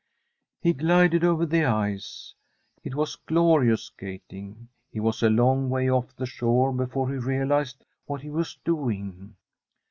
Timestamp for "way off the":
5.69-6.25